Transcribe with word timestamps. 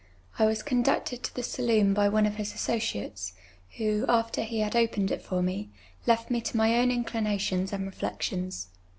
I 0.39 0.47
was 0.47 0.63
conducted 0.63 1.21
to 1.21 1.35
the 1.35 1.43
saloon 1.43 1.93
by 1.93 2.09
one 2.09 2.25
of 2.25 2.37
his 2.37 2.55
associates, 2.55 3.33
who, 3.77 4.03
after 4.09 4.41
he 4.41 4.61
had 4.61 4.75
opened 4.75 5.11
it 5.11 5.21
for 5.21 5.43
me, 5.43 5.69
left 6.07 6.31
me 6.31 6.41
to 6.41 6.57
my 6.57 6.69
o^^^l 6.69 6.91
inclinations 6.91 7.71
and 7.71 7.85
reflections. 7.85 8.69